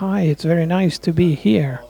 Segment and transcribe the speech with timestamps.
[0.00, 1.84] hi, it's very nice to be here.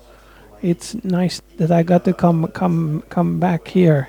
[0.62, 4.08] It's nice that I got to come come come back here.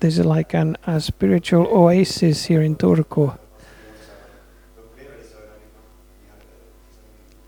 [0.00, 3.38] This is like an, a spiritual oasis here in Turku.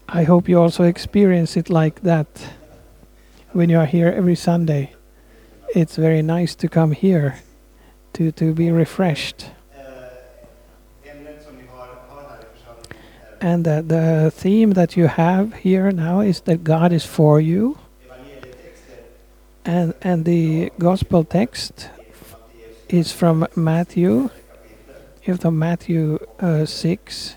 [0.09, 2.28] I hope you also experience it like that
[3.50, 4.95] when you are here every Sunday.
[5.74, 7.41] It's very nice to come here
[8.12, 9.50] to, to be refreshed.
[13.40, 17.78] And the, the theme that you have here now is that God is for you.
[19.64, 21.88] And, and the gospel text
[22.88, 24.30] is from Matthew,
[25.22, 27.36] have the Matthew uh, 6.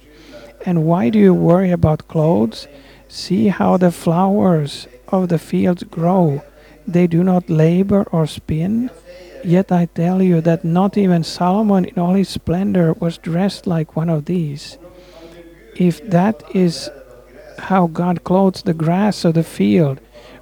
[0.65, 2.67] And why do you worry about clothes?
[3.07, 6.43] See how the flowers of the fields grow.
[6.87, 8.89] They do not labor or spin.
[9.43, 13.95] Yet I tell you that not even Solomon in all his splendor was dressed like
[13.95, 14.77] one of these.
[15.75, 16.89] If that is
[17.57, 19.99] how God clothes the grass of the field,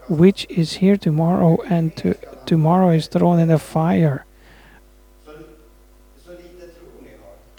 [0.09, 4.25] which is here tomorrow and to, tomorrow is thrown in the fire,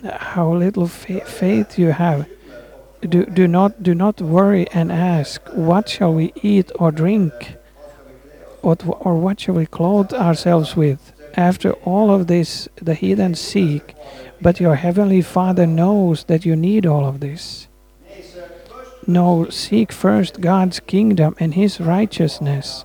[0.04, 2.26] how little fa- faith you have.
[3.08, 7.32] Do, do not do not worry and ask, what shall we eat or drink,
[8.62, 11.12] or, or what shall we clothe ourselves with?
[11.34, 13.94] After all of this, the heathen seek,
[14.42, 17.68] but your heavenly Father knows that you need all of this.
[19.06, 22.84] No, seek first God's kingdom and His righteousness,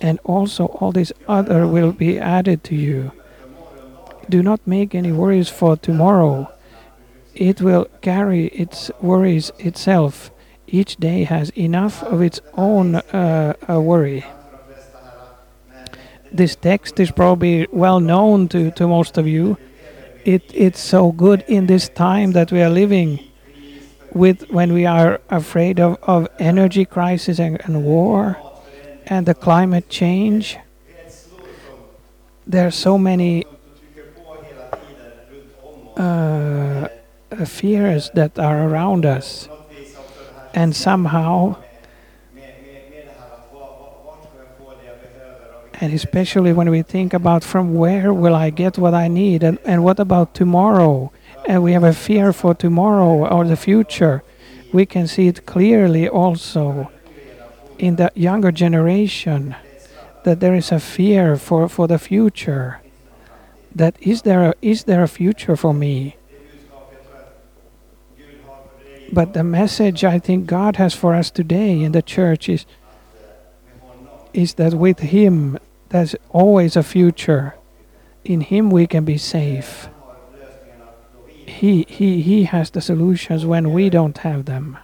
[0.00, 3.12] and also all this other will be added to you.
[4.28, 6.50] Do not make any worries for tomorrow
[7.34, 10.30] it will carry its worries itself.
[10.66, 14.24] Each day has enough of its own uh, worry.
[16.32, 19.58] This text is probably well known to, to most of you.
[20.24, 23.18] It, it's so good in this time that we are living
[24.14, 28.38] with when we are afraid of, of energy crisis and, and war
[29.06, 30.56] and the climate change.
[32.46, 33.44] There are so many
[35.96, 36.88] uh,
[37.46, 39.48] fears that are around us,
[40.54, 41.56] and somehow,
[45.74, 49.58] and especially when we think about from where will I get what I need, and,
[49.64, 51.12] and what about tomorrow?
[51.46, 54.22] And we have a fear for tomorrow or the future.
[54.72, 56.90] We can see it clearly also
[57.78, 59.56] in the younger generation
[60.24, 62.80] that there is a fear for, for the future.
[63.74, 66.16] That is there a, is there a future for me?
[69.12, 72.64] But the message I think God has for us today in the church is
[74.32, 75.58] is that with Him
[75.90, 77.54] there's always a future.
[78.24, 79.90] In Him we can be safe.
[81.26, 84.78] He He He has the solutions when we don't have them.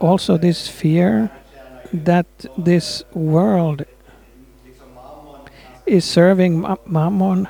[0.00, 1.30] Also this fear
[1.94, 2.26] that
[2.58, 3.86] this world
[5.86, 7.48] is serving mammon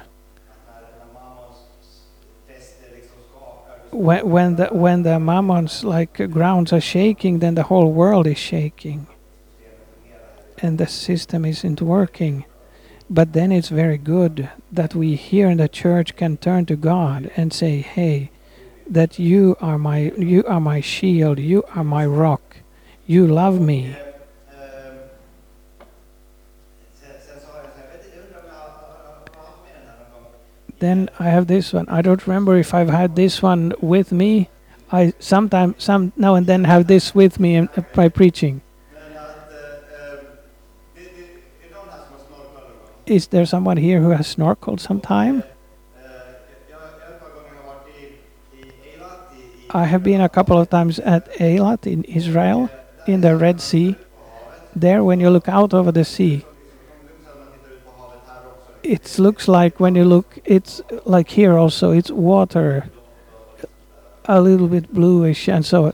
[3.94, 8.38] when, when the when the mammons like grounds are shaking then the whole world is
[8.38, 9.06] shaking.
[10.58, 12.44] And the system isn't working.
[13.10, 17.30] But then it's very good that we here in the church can turn to God
[17.36, 18.30] and say hey
[18.86, 22.58] that you are my you are my shield you are my rock.
[23.06, 23.96] You love me
[30.80, 34.48] then I have this one I don't remember if I've had this one with me
[34.92, 38.62] I sometimes some now and then have this with me in, uh, by preaching?
[43.06, 45.42] Is there someone here who has snorkeled sometime?
[49.70, 52.70] I have been a couple of times at Eilat in Israel,
[53.08, 53.96] in the Red Sea.
[54.76, 56.44] There, when you look out over the sea,
[58.84, 62.90] it looks like when you look, it's like here also, it's water,
[64.26, 65.92] a little bit bluish, and so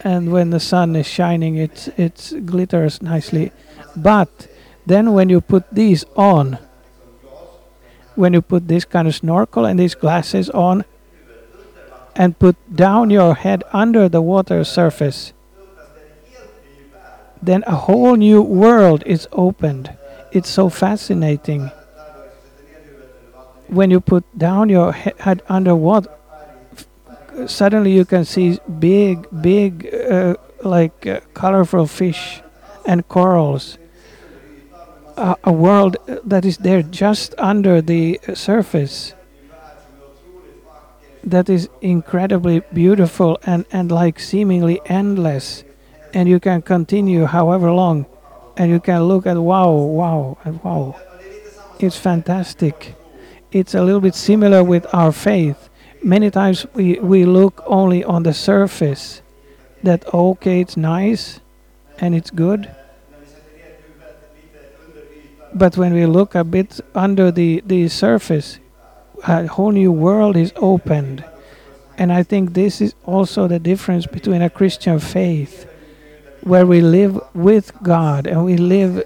[0.00, 3.52] and when the sun is shining, it it glitters nicely.
[3.96, 4.48] But
[4.86, 6.58] then when you put these on,
[8.14, 10.84] when you put this kind of snorkel and these glasses on,
[12.14, 15.32] and put down your head under the water surface,
[17.42, 19.97] then a whole new world is opened.
[20.32, 21.70] It's so fascinating.
[23.68, 26.10] When you put down your head under water,
[27.46, 32.42] suddenly you can see big, big, uh, like uh, colorful fish
[32.86, 33.78] and corals.
[35.16, 39.14] A, a world that is there just under the surface
[41.24, 45.64] that is incredibly beautiful and, and like seemingly endless
[46.14, 48.06] and you can continue however long
[48.58, 51.00] and you can look at wow wow and wow.
[51.78, 52.96] It's fantastic.
[53.52, 55.70] It's a little bit similar with our faith.
[56.02, 59.22] Many times we, we look only on the surface
[59.84, 61.40] that okay it's nice
[61.98, 62.68] and it's good.
[65.54, 68.58] But when we look a bit under the, the surface
[69.26, 71.24] a whole new world is opened.
[71.96, 75.66] And i think this is also the difference between a christian faith
[76.42, 79.02] where we live with god and we live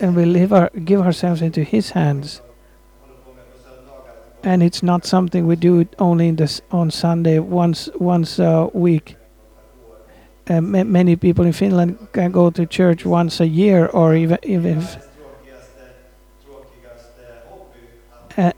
[0.00, 2.42] and we live our, give ourselves into his hands
[4.44, 9.16] and it's not something we do only in this on Sunday once once a week.
[10.48, 14.38] Uh, ma- many people in Finland can go to church once a year or even
[14.42, 14.96] even if,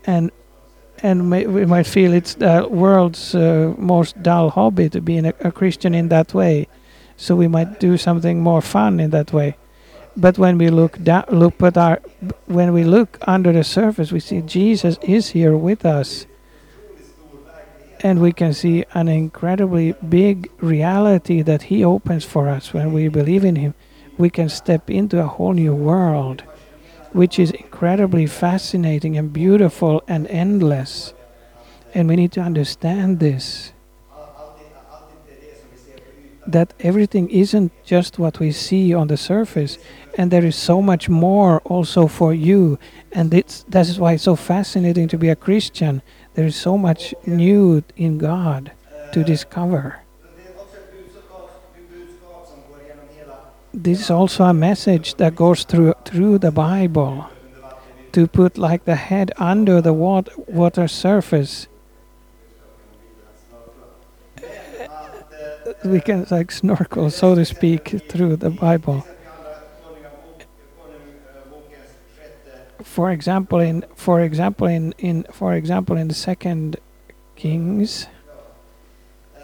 [0.05, 0.31] and
[1.03, 5.51] and we might feel it's the world's uh, most dull hobby to be a, a
[5.51, 6.67] Christian in that way.
[7.17, 9.57] So we might do something more fun in that way.
[10.17, 12.01] But when we look down, look at our,
[12.45, 16.25] when we look under the surface, we see Jesus is here with us,
[17.99, 23.09] and we can see an incredibly big reality that He opens for us when we
[23.09, 23.73] believe in Him.
[24.17, 26.43] We can step into a whole new world,
[27.11, 31.13] which is incredibly fascinating and beautiful and endless.
[31.93, 33.73] And we need to understand this
[36.47, 39.77] that everything isn't just what we see on the surface
[40.17, 42.79] and there is so much more also for you.
[43.11, 46.01] And it's that is why it's so fascinating to be a christian.
[46.35, 48.71] There is so much new in god
[49.11, 50.01] to discover.
[53.73, 57.29] This is also a message that goes through through the bible.
[58.13, 61.67] To put like the head under the water, water surface
[65.85, 69.05] we can like snorkel so to speak through the bible.
[72.83, 76.77] For example in for example in, in for example in the second
[77.35, 78.07] kings.
[79.37, 79.41] Eh,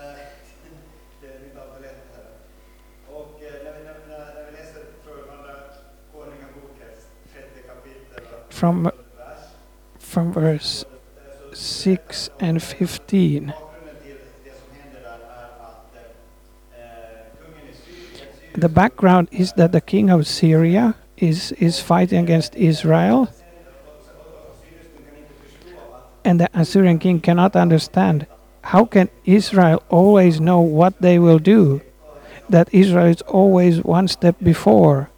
[8.51, 8.91] from
[10.37, 10.85] är
[11.53, 13.70] six and lätt
[18.53, 23.29] the background is that the king of syria is is fighting against israel.
[26.23, 28.27] And the assyrian king cannot understand
[28.61, 31.81] how can israel always know what they will do
[32.49, 35.09] that israel is always one step before.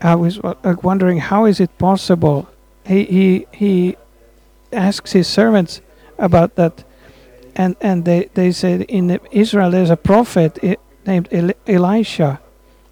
[0.00, 2.48] I was uh, wondering how is it possible?
[2.86, 3.96] He he he
[4.72, 5.80] asks his servants
[6.18, 6.84] about that
[7.54, 10.58] and and they they said in israel there's a prophet
[11.06, 12.40] named Eli- elisha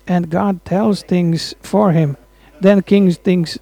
[0.06, 2.16] and god tells things for him.
[2.60, 3.58] Then king thinks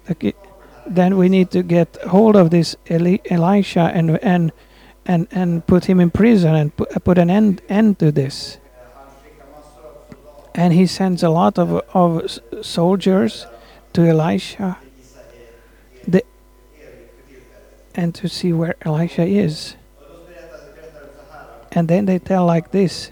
[0.87, 4.51] then we need to get hold of this Eli- elisha and and
[5.05, 8.57] and and put him in prison and put, put an end end to this.
[10.55, 13.45] And he sends a lot of of soldiers
[13.93, 14.77] to elisha
[16.07, 16.23] the,
[17.93, 19.75] and to see where elisha is.
[21.71, 23.11] And then they tell like this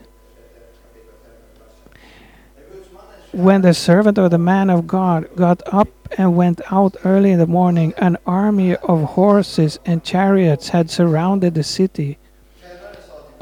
[3.36, 7.40] When the servant of the man of God got up and went out early in
[7.40, 12.18] the morning, an army of horses and chariots had surrounded the city.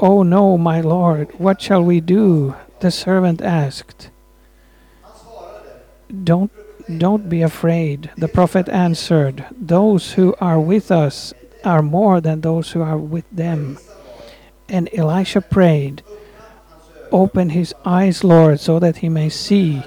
[0.00, 2.56] Oh no, my lord, what shall we do?
[2.80, 4.10] The servant asked.
[6.24, 6.50] Don't
[6.98, 9.44] don't be afraid, the prophet answered.
[9.52, 11.32] Those who are with us
[11.62, 13.78] are more than those who are with them.
[14.68, 16.02] And Elisha prayed,
[17.12, 19.82] Open his eyes, Lord, so that he may see.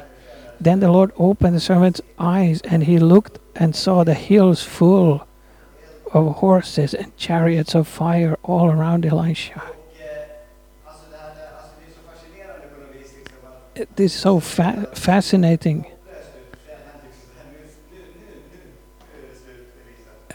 [0.60, 5.28] Then the Lord opened the servant's eyes, and he looked and saw the hills full
[6.14, 9.62] of horses and chariots of fire all around Elisha.
[13.96, 15.86] this is so fa- fascinating.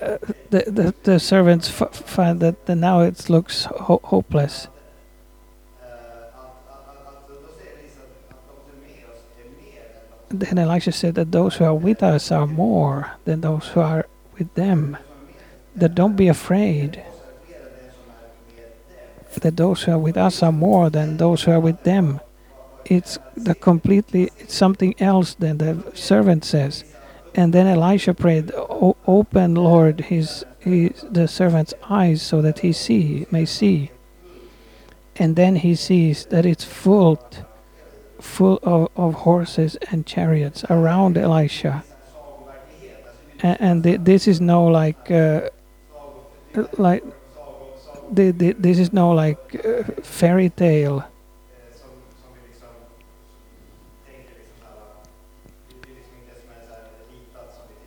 [0.00, 0.18] Uh,
[0.50, 4.66] the, the, the servants find that the, now it looks ho- hopeless.
[10.32, 14.06] Then Elisha said that those who are with us are more than those who are
[14.38, 14.96] with them.
[15.76, 17.02] That don't be afraid.
[19.40, 22.20] That those who are with us are more than those who are with them.
[22.84, 26.84] It's the completely it's something else than the servant says.
[27.34, 32.72] And then Elisha prayed, "O- "Open, Lord, his, his the servant's eyes so that he
[32.72, 33.90] see may see."
[35.16, 37.18] And then he sees that it's full
[38.22, 41.84] full of, of horses and chariots around Elisha.
[43.42, 45.50] And, and thi- this is no like, uh,
[46.78, 47.02] like,
[48.14, 51.04] thi- thi- this is no like uh, fairy tale.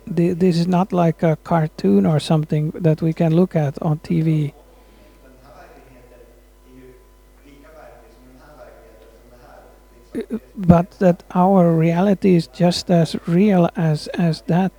[0.06, 4.52] This is not like a cartoon or something that we can look at on TV.
[10.56, 14.72] But that our reality is just as real as, as that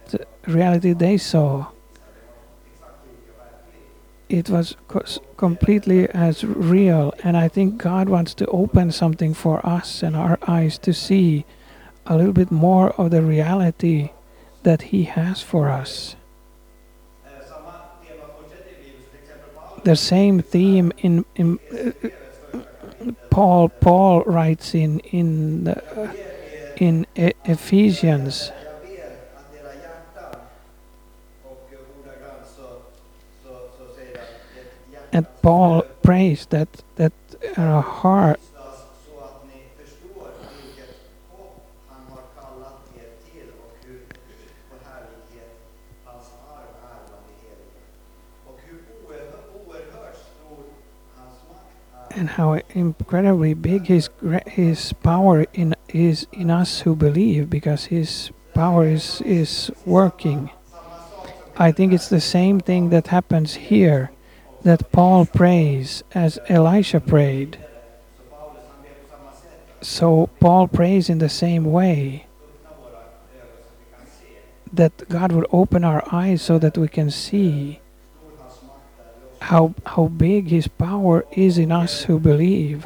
[0.46, 1.68] reality they saw.
[4.30, 5.04] It was co-
[5.38, 10.40] completely as real and i think god wants to open something for us and our
[10.48, 11.46] eyes to see
[12.08, 14.10] a little bit more of the reality
[14.64, 16.16] that he has for us
[19.84, 22.10] the same theme in, in uh,
[23.30, 26.14] paul paul writes in in the,
[26.78, 28.52] in E- ephesians.
[35.14, 37.14] And paul prays that that
[37.58, 38.40] our heart
[52.18, 54.10] and how incredibly big his
[54.48, 60.50] his power in is in us who believe because his power is is working.
[61.58, 64.12] I think it's the same thing that happens here
[64.64, 67.60] that paul prays as elisha prayed.
[69.82, 72.26] So paul prays in the same way
[74.74, 77.80] that god would open our eyes so that we can see
[79.48, 82.86] how how big his power is in us who believe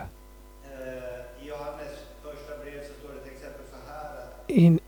[4.48, 4.80] in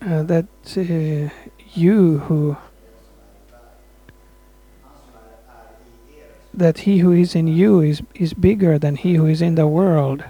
[0.00, 0.46] uh, that
[0.78, 1.28] uh,
[1.74, 2.56] you who
[6.54, 9.66] that he who is in you is, is bigger than he who is in the
[9.66, 10.24] world.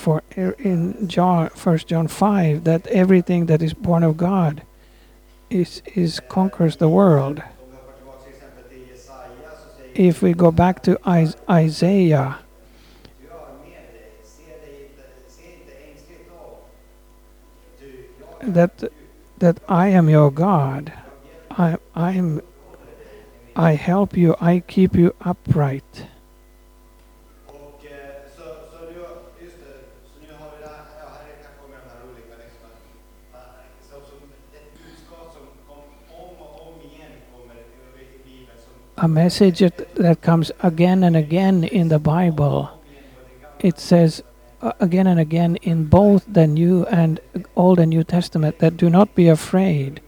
[0.00, 4.62] For er- in John, First John five, that everything that is born of God
[5.50, 7.42] is is conquers the world.
[9.94, 12.38] If we go back to Isaiah,
[18.40, 18.72] that
[19.38, 20.94] that I am your God,
[21.50, 22.40] I I'm
[23.54, 26.06] I help you, I keep you upright.
[39.02, 42.70] A message that, comes again and again in the Bible.
[43.58, 44.22] It says
[44.60, 47.18] uh, again and again in both the New and
[47.56, 50.02] Old and New Testament that do not be afraid,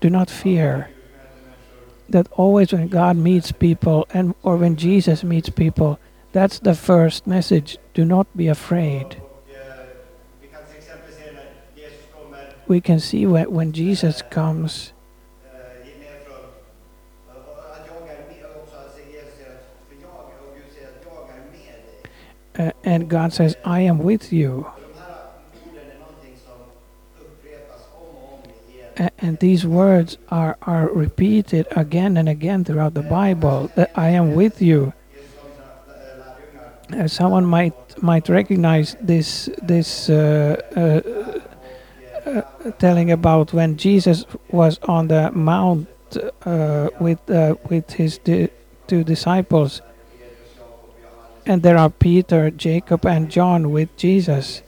[0.00, 0.88] do not fear.
[2.08, 5.98] That always when God meets people and or when Jesus meets people,
[6.30, 7.76] that's the first message.
[7.92, 9.20] Do not be afraid.
[12.68, 14.92] We can see when Jesus comes
[22.58, 24.66] uh, and God says, I am with you.
[29.18, 34.34] And these words are, are repeated again and again throughout the Bible that I am
[34.34, 34.92] with you.
[36.92, 41.40] Uh, someone might might recognize this this uh, uh,
[42.30, 45.86] uh, telling about when Jesus was on the mount
[46.46, 47.20] uh, with
[47.68, 48.48] with his di-
[48.86, 49.82] two disciples,
[51.48, 54.60] and there are Peter, Jacob, and John with Jesus,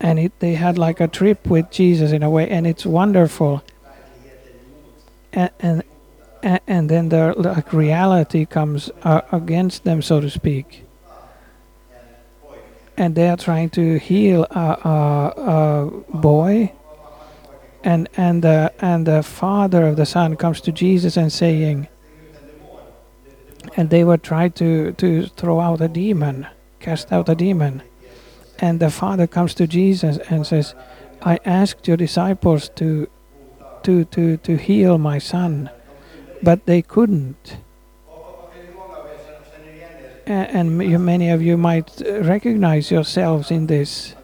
[0.00, 3.62] and it, they had like a trip with Jesus in a way, and it's wonderful.
[5.32, 5.50] And
[6.42, 10.84] and and then the like reality comes uh, against them, so to speak.
[12.96, 14.90] And they are trying to heal a, a,
[15.36, 16.72] a boy,
[17.84, 21.86] and and the and the father of the son comes to Jesus and saying,
[23.76, 26.46] and they were trying to to throw out a demon,
[26.80, 27.82] cast out a demon,
[28.58, 30.74] and the father comes to Jesus and says,
[31.22, 33.08] "I asked your disciples to
[33.82, 35.70] to to to heal my son,
[36.42, 37.58] but they couldn't."
[40.26, 44.14] And many of you might recognize yourselves in this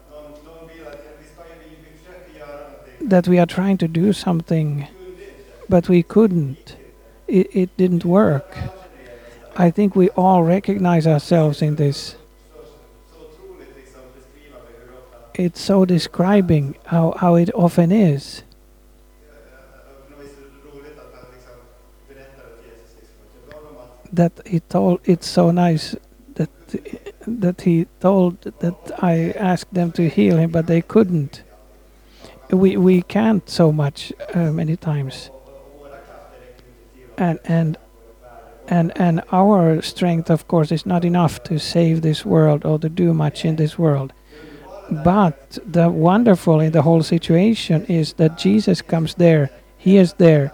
[3.01, 4.87] that we are trying to do something,
[5.69, 6.75] but we couldn't.
[7.27, 8.57] It, it didn't work.
[9.55, 12.15] I think we all recognize ourselves in this.
[15.33, 18.43] It's so describing how, how it often is.
[24.13, 25.95] That he told it's so nice
[26.35, 26.49] that
[27.25, 31.43] that he told that I asked them to heal him, but they couldn't.
[32.49, 35.29] We we can't so much uh, many times,
[37.17, 37.77] and and
[38.67, 42.89] and and our strength, of course, is not enough to save this world or to
[42.89, 44.13] do much in this world.
[44.91, 49.49] But the wonderful in the whole situation is that Jesus comes there.
[49.77, 50.51] He is there.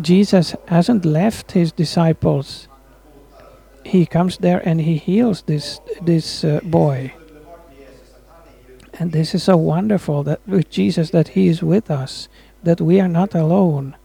[0.00, 2.68] Jesus hasn't left his disciples.
[3.84, 7.12] He comes there and he heals this this uh, boy.
[9.00, 12.28] And this is so wonderful that with Jesus that he is with us,
[12.62, 13.96] that we are not alone.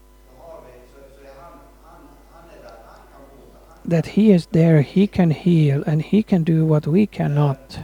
[3.87, 7.79] That he is there, he can heal and he can do what we cannot.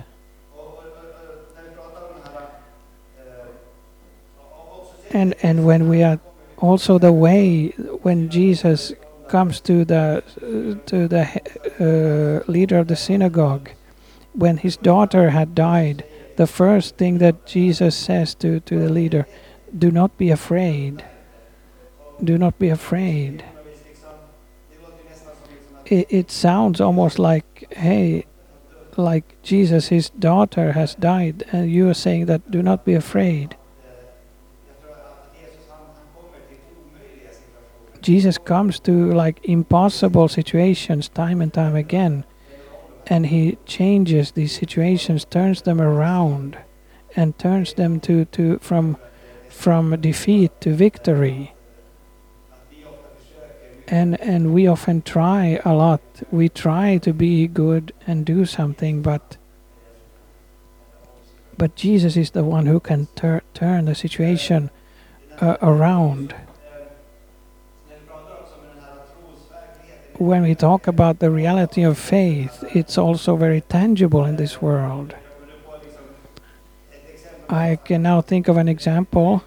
[5.11, 6.19] And and when we are
[6.57, 7.69] also the way
[8.01, 8.93] when Jesus
[9.27, 10.23] comes to the
[10.85, 11.23] to the
[11.79, 13.69] uh, leader of the synagogue
[14.33, 16.03] when his daughter had died
[16.37, 19.25] the first thing that Jesus says to to the leader
[19.77, 21.03] do not be afraid
[22.23, 23.43] do not be afraid
[25.91, 28.25] it, it sounds almost like hey
[28.97, 33.55] like Jesus his daughter has died and you are saying that do not be afraid.
[38.01, 42.25] Jesus comes to like impossible situations time and time again,
[43.05, 46.57] and he changes these situations, turns them around,
[47.15, 48.97] and turns them to, to from
[49.49, 51.53] from defeat to victory.
[53.91, 56.01] And and we often try a lot.
[56.31, 59.37] We try to be good and do something, but
[61.57, 64.71] but Jesus is the one who can tur- turn the situation
[65.39, 66.33] uh, around.
[70.21, 75.15] when we talk about the reality of faith, it's also very tangible in this world.
[77.49, 79.43] I can now think of an example.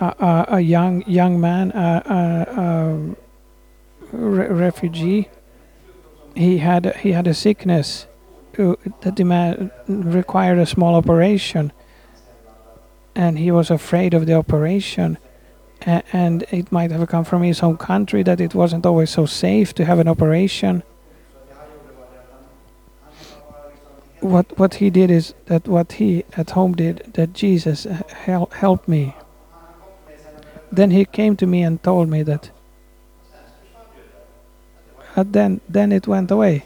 [0.00, 5.28] A, a, young young man, a, a, a re- refugee.
[6.34, 8.06] He had he had a sickness
[8.58, 11.72] uh, that demand, required a small operation,
[13.14, 15.18] and he was afraid of the operation.
[15.86, 19.24] A- and it might have come from his home country that it wasn't always so
[19.26, 20.82] safe to have an operation.
[24.20, 28.50] what what he did is that what he at home did that Jesus uh, hel-
[28.52, 29.14] helped me.
[30.72, 32.50] Then he came to me and told me that.
[35.16, 36.64] Uh, then then it went away.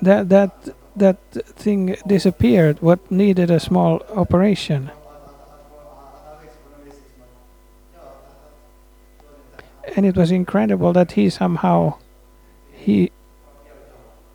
[0.00, 2.80] That that that thing disappeared.
[2.80, 4.90] What needed a small operation,
[9.96, 11.94] and it was incredible that he somehow
[12.70, 13.10] he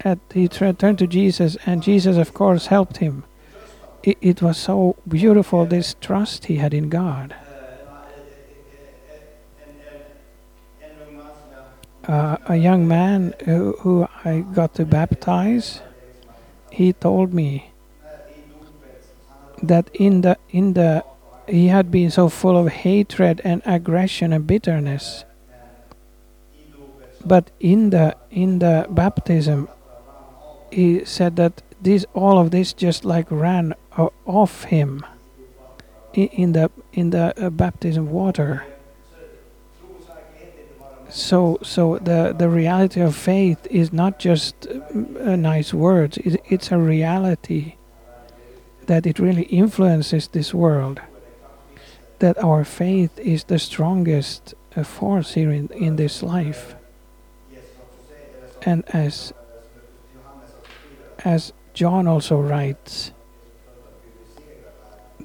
[0.02, 3.24] at he turned to Jesus, and Jesus of course helped him.
[4.04, 7.36] It, it was so beautiful this trust he had in God.
[12.10, 15.82] uh, a young man who, who I got to baptize,
[16.72, 17.72] he told me
[19.62, 21.04] that in the in the
[21.48, 25.26] he had been so full of hatred and aggression and bitterness,
[27.24, 29.68] but in the in the baptism,
[30.72, 35.06] he said that this all of this just like ran o- off him
[36.14, 38.64] in the in the uh, baptism water.
[41.10, 46.18] So, so the the reality of faith is not just uh, nice words.
[46.18, 47.76] It, it's a reality
[48.86, 51.02] that it really influences this world.
[52.20, 56.76] That our faith is the strongest uh, force here in, in this life.
[58.62, 59.34] And as
[61.26, 63.12] as John also writes,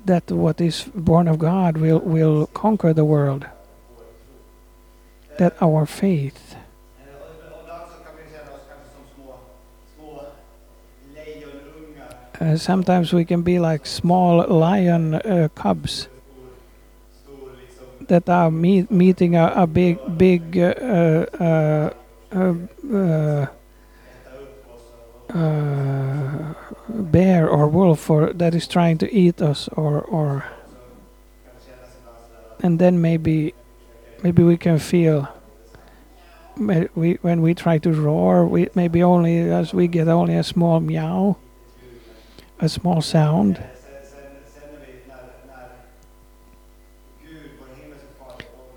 [0.04, 3.46] that what is born of God will, will conquer the world.
[5.38, 6.56] That our faith,
[12.40, 16.08] uh, sometimes we can be like small lion uh, cubs
[18.06, 21.26] that are meet, meeting a, a big, big uh,
[25.34, 26.54] uh,
[26.88, 30.44] bear or wolf or that is trying to eat us or, or
[32.62, 33.52] and then maybe
[34.22, 35.28] maybe we can feel
[36.56, 40.78] we, when we try to roar we maybe only as we get only a small
[40.78, 41.36] meow
[42.60, 43.62] a small sound.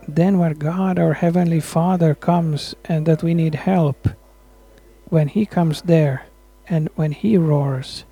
[0.08, 4.10] Then where god our heavenly father comes and that we need help
[5.10, 6.26] when he comes there
[6.70, 8.04] and when he roars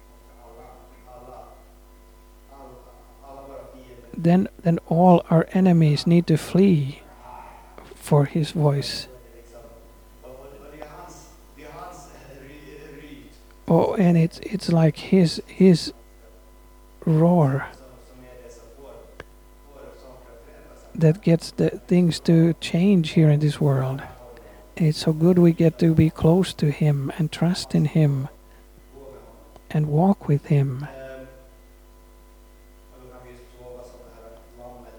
[4.18, 7.02] then then all our enemies need to flee
[7.96, 9.08] for his voice
[13.68, 15.92] oh and it's it's like his his
[17.06, 17.68] roar
[20.98, 24.02] that gets the things to change here in this world.
[24.76, 28.30] It's so good we get to be close to Him and trust in Him
[29.76, 30.88] and walk with Him.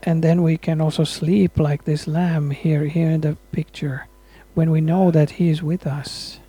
[0.02, 4.06] And then we can also sleep like this lamb here, here in the picture,
[4.54, 6.40] when we know that He is with us.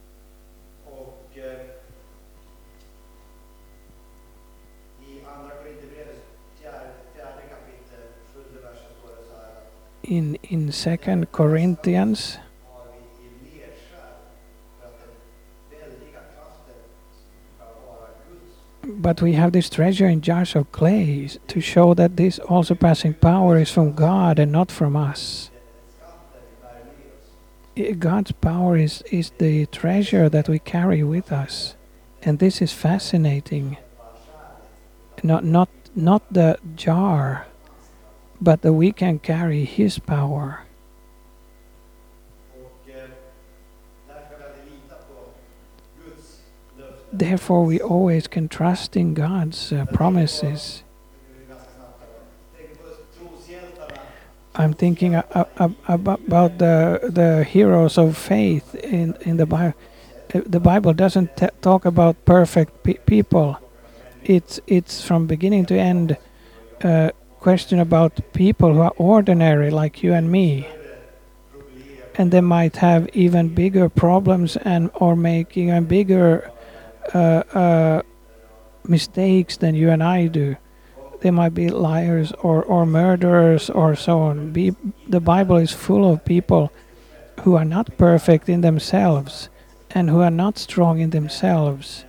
[10.03, 12.37] In in Second Corinthians,
[19.08, 23.13] but we have this treasure in jars of clay to show that this all surpassing
[23.13, 25.50] power is from God and not from us.
[28.00, 31.76] God's power is, is the treasure that we carry with us.
[32.22, 33.78] And this is fascinating.
[35.24, 37.48] Not, not, not the jar,
[38.41, 40.66] but that we can carry His power.
[47.17, 50.84] Therefore, we always can trust in God's uh, promises.
[54.53, 59.73] I'm thinking about the the heroes of faith in in the Bible.
[60.30, 61.30] The Bible doesn't
[61.62, 63.58] talk about perfect pe- people.
[64.23, 66.17] It's it's from beginning to end
[66.82, 70.67] a question about people who are ordinary like you and me,
[72.15, 76.51] and they might have even bigger problems and or make even bigger
[77.13, 78.02] uh, uh,
[78.88, 80.58] mistakes than you and I do.
[81.22, 84.52] They might be liars or, or murderers or so on.
[84.52, 84.76] Be,
[85.08, 86.72] the Bible is full of people
[87.41, 89.50] who are not perfect in themselves
[89.91, 92.06] and who are not strong in themselves,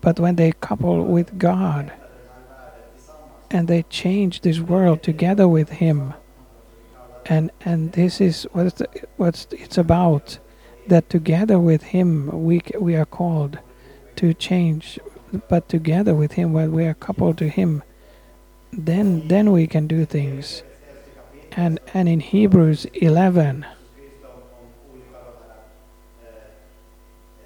[0.00, 1.92] but when they couple with God
[3.50, 6.14] and they change this world together with Him,
[7.26, 8.80] and and this is what
[9.16, 10.38] what it's about.
[10.86, 13.58] That together with Him we we are called
[14.16, 14.98] to change,
[15.48, 17.82] but together with Him when we are coupled to Him,
[18.72, 20.62] then then we can do things.
[21.52, 25.62] And and in Hebrews 11, skrivs det om, om olika av de här,
[26.24, 26.36] eh,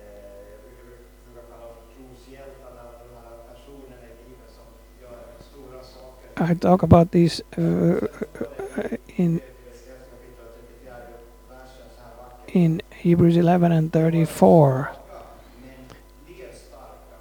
[0.01, 0.17] eh,
[0.64, 4.69] vi brukar kalla dem för troshjältarna, de här personerna i Bibeln som
[5.03, 6.53] gör stora saker.
[6.53, 8.03] I talk about these uh,
[9.17, 9.41] in
[14.79, 14.97] var svaga,
[15.63, 15.87] men
[16.27, 17.17] blev starka.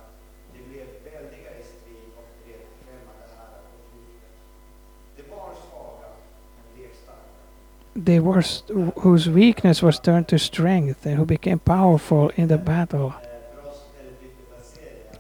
[8.06, 8.42] they were
[9.02, 13.14] whose weakness was turned to strength and who became powerful in the battle.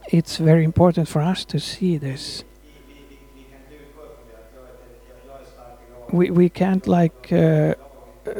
[0.09, 2.43] It's very important for us to see this.
[6.11, 7.75] We we can't like uh,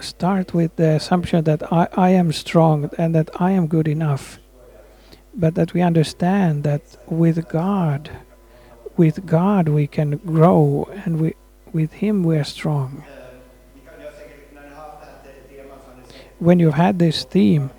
[0.02, 4.40] start with the assumption that I, I am strong and that I am good enough,
[5.34, 8.10] but that we understand that with God,
[8.96, 11.36] with God we can grow and we
[11.74, 13.04] with Him we are strong.
[16.40, 17.72] When you've had this theme,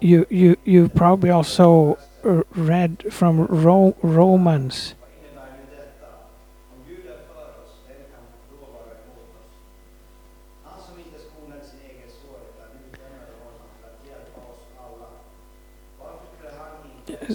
[0.00, 4.94] you you you probably also read from Ro- Romans.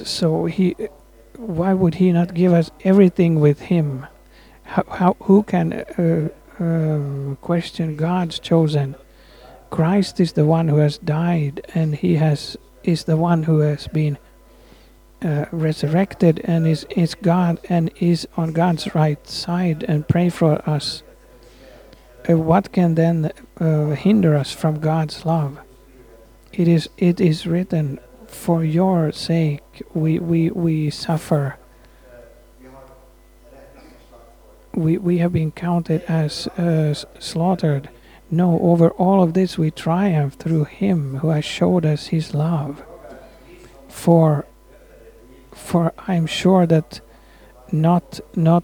[0.03, 0.75] So he,
[1.37, 4.07] why would he not give us everything with him?
[4.63, 8.95] How, how who can uh, um, question God's chosen?
[9.69, 13.87] Christ is the one who has died, and he has is the one who has
[13.87, 14.17] been
[15.21, 20.67] uh, resurrected, and is is God and is on God's right side and pray for
[20.69, 21.03] us.
[22.29, 25.59] Uh, what can then uh, hinder us from God's love?
[26.53, 27.99] It is it is written
[28.35, 31.57] for your sake we we we suffer.
[34.73, 37.89] We we have been counted as uh, slaughtered.
[38.29, 42.83] No over all of this we triumph through him who has showed us his love.
[43.87, 44.45] For
[45.55, 46.99] for i'm sure that
[47.71, 48.63] not not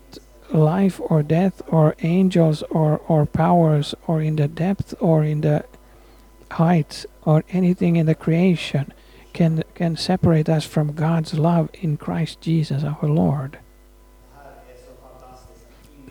[0.51, 5.63] life or death or angels or or powers or in the depth or in the
[6.51, 8.93] heights or anything in the creation
[9.33, 13.59] can can separate us from God's love in Christ Jesus our Lord.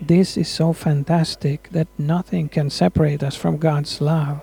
[0.01, 4.41] This is so fantastic that nothing can separate us from God's love.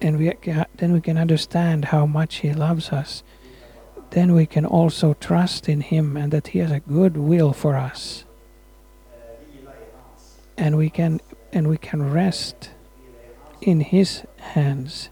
[0.00, 0.34] And we
[0.76, 3.22] then we can understand how much he loves us.
[4.10, 7.76] Then we can also trust in him and that he has a good will for
[7.76, 8.24] us.
[10.58, 11.20] And we can
[11.52, 12.70] and we can rest
[13.60, 15.08] in his hands.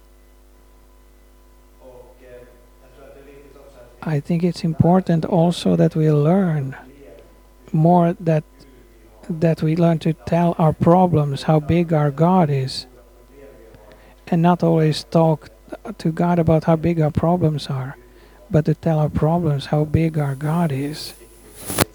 [4.02, 6.76] I think it's important also that we learn
[7.72, 8.44] more that
[9.28, 12.86] that we learn to tell our problems how big our God is
[14.26, 15.50] and not always talk
[15.98, 17.96] to God about how big our problems are
[18.50, 21.14] but to tell our problems how big our God is.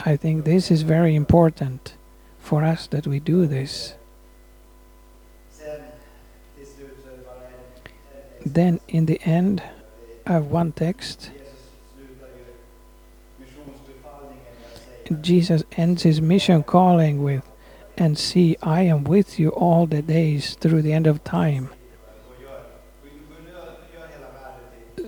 [0.05, 1.95] I think this is very important
[2.39, 3.95] for us that we do this.
[8.45, 9.63] Then in the end
[10.27, 11.31] I have one text
[15.21, 17.43] Jesus ends his mission calling with
[17.97, 21.69] and see I am with you all the days through the end of time.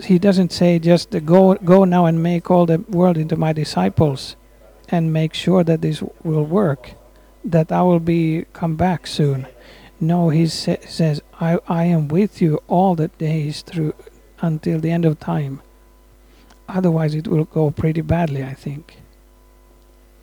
[0.03, 4.35] he doesn't say just go go now and make all the world into my disciples
[4.89, 6.91] and make sure that this will work
[7.43, 9.47] that i will be come back soon.
[9.99, 13.95] No he sa- says I, I am with you all the days through
[14.39, 15.61] until the end of time.
[16.69, 18.97] Otherwise it will go pretty badly i think